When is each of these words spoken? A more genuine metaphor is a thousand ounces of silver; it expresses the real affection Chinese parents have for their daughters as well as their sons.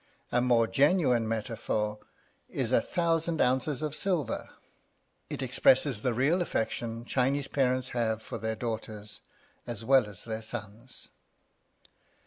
A 0.31 0.41
more 0.41 0.65
genuine 0.65 1.27
metaphor 1.27 1.99
is 2.49 2.71
a 2.71 2.81
thousand 2.81 3.39
ounces 3.39 3.83
of 3.83 3.93
silver; 3.93 4.49
it 5.29 5.43
expresses 5.43 6.01
the 6.01 6.11
real 6.11 6.41
affection 6.41 7.05
Chinese 7.05 7.47
parents 7.47 7.89
have 7.89 8.23
for 8.23 8.39
their 8.39 8.55
daughters 8.55 9.21
as 9.67 9.85
well 9.85 10.07
as 10.07 10.23
their 10.23 10.41
sons. 10.41 11.09